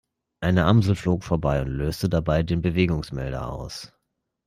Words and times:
Eine 0.39 0.65
Amsel 0.65 0.95
flog 0.95 1.23
vorbei 1.23 1.61
und 1.61 1.67
löste 1.67 2.09
dabei 2.09 2.41
den 2.41 2.63
Bewegungsmelder 2.63 3.47
aus. 3.47 3.93